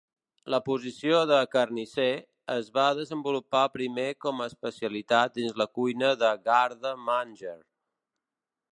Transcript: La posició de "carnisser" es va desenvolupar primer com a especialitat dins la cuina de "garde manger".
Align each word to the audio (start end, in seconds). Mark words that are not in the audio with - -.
La 0.51 0.59
posició 0.67 1.19
de 1.31 1.41
"carnisser" 1.55 2.07
es 2.55 2.71
va 2.79 2.87
desenvolupar 3.01 3.63
primer 3.77 4.07
com 4.27 4.41
a 4.41 4.49
especialitat 4.53 5.39
dins 5.39 5.57
la 5.63 5.71
cuina 5.77 6.11
de 6.25 6.35
"garde 6.51 6.99
manger". 7.11 7.59